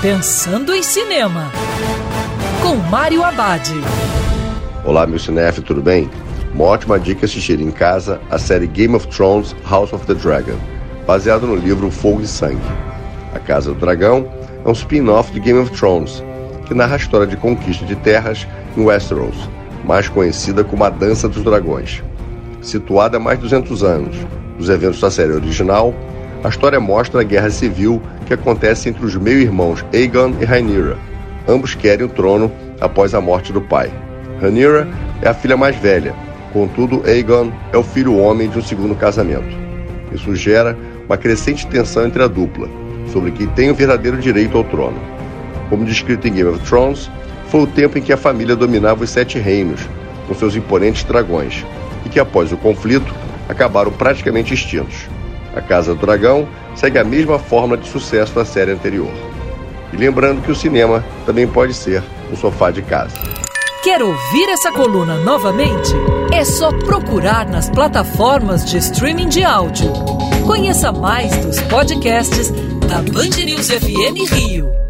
[0.00, 1.50] Pensando em Cinema,
[2.62, 3.68] com Mário Abad.
[4.84, 6.08] Olá, meu cinef, tudo bem?
[6.54, 10.56] Uma ótima dica assistir em casa a série Game of Thrones House of the Dragon,
[11.04, 12.62] baseado no livro Fogo e Sangue.
[13.34, 14.30] A Casa do Dragão
[14.64, 16.22] é um spin-off de Game of Thrones,
[16.66, 18.46] que narra a história de conquista de terras
[18.76, 19.50] em Westeros,
[19.84, 22.04] mais conhecida como a Dança dos Dragões.
[22.62, 24.16] Situada há mais de 200 anos
[24.56, 25.92] dos eventos da série original,
[26.42, 30.96] a história mostra a guerra civil que acontece entre os meio-irmãos Aegon e Rhaenyra.
[31.48, 33.90] Ambos querem o trono após a morte do pai.
[34.40, 34.86] Rhaenyra
[35.20, 36.14] é a filha mais velha,
[36.52, 39.56] contudo Aegon é o filho homem de um segundo casamento.
[40.12, 42.68] Isso gera uma crescente tensão entre a dupla,
[43.12, 44.98] sobre quem tem o verdadeiro direito ao trono.
[45.68, 47.10] Como descrito em Game of Thrones,
[47.48, 49.80] foi o tempo em que a família dominava os Sete Reinos,
[50.26, 51.64] com seus imponentes dragões,
[52.04, 53.12] e que após o conflito
[53.48, 55.08] acabaram praticamente extintos.
[55.54, 59.10] A Casa do Dragão segue a mesma fórmula de sucesso da série anterior.
[59.92, 63.16] E lembrando que o cinema também pode ser um sofá de casa.
[63.82, 65.92] Quer ouvir essa coluna novamente?
[66.32, 69.90] É só procurar nas plataformas de streaming de áudio.
[70.46, 72.50] Conheça mais dos podcasts
[72.86, 74.87] da Band News FM Rio.